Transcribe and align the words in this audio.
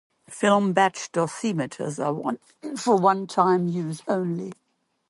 Film 0.31 0.73
badge 0.73 1.11
dosimeters 1.11 1.99
are 2.03 2.73
for 2.75 2.97
one-time 2.97 3.67
use 3.67 4.01
only. 4.07 4.51